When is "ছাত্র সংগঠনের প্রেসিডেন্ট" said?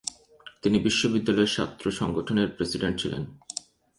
1.55-2.95